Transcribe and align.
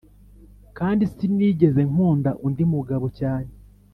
kandi 0.77 1.03
sini 1.13 1.47
geze 1.61 1.81
nkunda 1.91 2.31
undi 2.45 2.63
mugabo 2.73 3.05
cyane. 3.19 3.51